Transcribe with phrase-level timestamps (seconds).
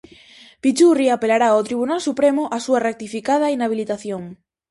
[0.63, 4.23] Pichurri apelará ao Tribunal Supremo a súa ratificada inhabilitación.